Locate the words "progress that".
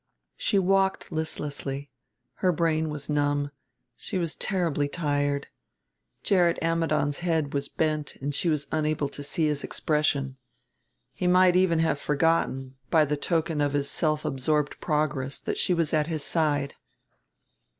14.81-15.59